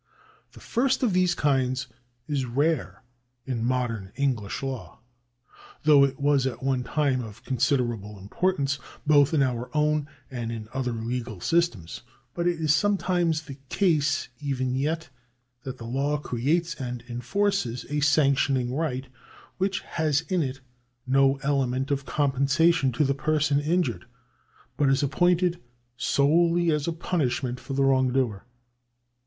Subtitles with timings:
[0.53, 1.85] The first of these kinds
[2.27, 3.03] is rare
[3.45, 4.97] in modern English law,
[5.83, 10.67] though it was at one time of considerable importance both in our own and in
[10.73, 12.01] other legal systems.
[12.33, 15.09] But it is sometimes the ^6 THE ADMINISTRATION OF JUSTICE [§32 case even yet,
[15.61, 19.05] that the law creates and enforces a sanction ing right
[19.59, 20.61] which has in it
[21.05, 24.05] no element of compensation to the person injured,
[24.77, 25.61] but is appointed
[25.95, 28.45] solely as a punishment for the wrongdoer.